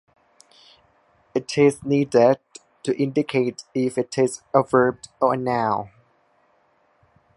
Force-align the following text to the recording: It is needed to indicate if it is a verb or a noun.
It 1.35 1.59
is 1.59 1.83
needed 1.83 2.39
to 2.81 2.97
indicate 2.99 3.65
if 3.75 3.99
it 3.99 4.17
is 4.17 4.41
a 4.51 4.63
verb 4.63 4.97
or 5.21 5.35
a 5.35 5.37
noun. 5.37 5.91